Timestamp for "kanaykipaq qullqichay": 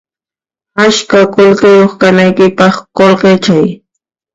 2.01-3.67